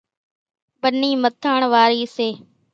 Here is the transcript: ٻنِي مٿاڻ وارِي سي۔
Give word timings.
ٻنِي 0.81 1.11
مٿاڻ 1.23 1.59
وارِي 1.73 2.01
سي۔ 2.15 2.27